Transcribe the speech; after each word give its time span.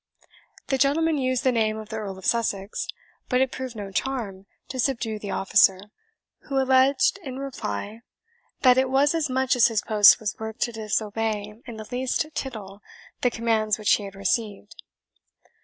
The 0.69 0.79
gentlemen 0.79 1.19
used 1.19 1.43
the 1.43 1.51
name 1.51 1.77
of 1.77 1.89
the 1.89 1.97
Earl 1.97 2.17
of 2.17 2.25
Sussex; 2.25 2.87
but 3.29 3.39
it 3.39 3.51
proved 3.51 3.75
no 3.75 3.91
charm 3.91 4.47
to 4.69 4.79
subdue 4.79 5.19
the 5.19 5.29
officer, 5.29 5.79
who 6.47 6.57
alleged, 6.59 7.19
in 7.23 7.37
reply, 7.37 8.01
that 8.61 8.79
it 8.79 8.89
was 8.89 9.13
as 9.13 9.29
much 9.29 9.55
as 9.55 9.67
his 9.67 9.83
post 9.83 10.19
was 10.19 10.35
worth 10.39 10.57
to 10.61 10.71
disobey 10.71 11.61
in 11.67 11.77
the 11.77 11.85
least 11.91 12.25
tittle 12.33 12.81
the 13.21 13.29
commands 13.29 13.77
which 13.77 13.91
he 13.91 14.05
had 14.05 14.15
received. 14.15 14.81